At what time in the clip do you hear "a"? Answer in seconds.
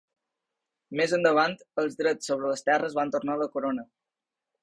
3.37-3.41